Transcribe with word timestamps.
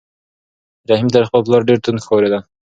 رحیم 0.89 1.09
تر 1.15 1.21
خپل 1.27 1.39
پلار 1.45 1.61
ډېر 1.67 1.77
توند 1.83 2.01
ښکارېده. 2.03 2.39